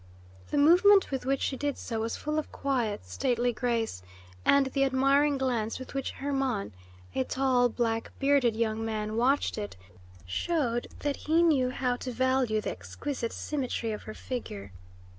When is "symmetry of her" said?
13.31-14.15